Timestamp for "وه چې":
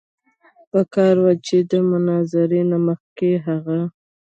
1.23-1.57